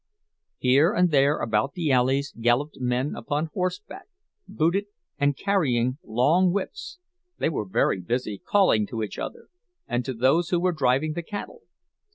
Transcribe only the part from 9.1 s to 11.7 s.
other, and to those who were driving the cattle.